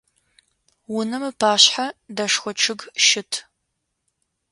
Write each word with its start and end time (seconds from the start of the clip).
Vunem 0.91 1.23
ıpaşshe 1.29 1.85
deşşxo 2.17 2.51
ççıg 2.59 2.79
şıt. 3.05 3.31